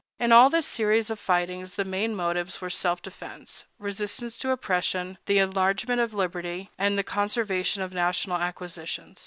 [0.17, 5.19] In all this series of fightings the main motives were self defense, resistance to oppression,
[5.27, 9.19] the enlargement of liberty, and the conservation of national acquisitions.